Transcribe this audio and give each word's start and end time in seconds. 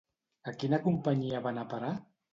A 0.51 0.53
quina 0.63 0.79
companyia 0.87 1.43
va 1.45 1.53
anar 1.55 1.67
a 1.69 1.73
parar? 1.75 1.93